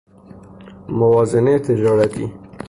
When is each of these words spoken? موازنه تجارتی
موازنه 0.89 1.59
تجارتی 1.59 2.33